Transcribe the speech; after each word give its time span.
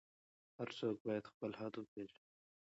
هر 0.57 0.69
څوک 0.79 0.95
باید 1.05 1.29
خپل 1.31 1.51
حد 1.59 1.73
وپیژني. 1.77 2.25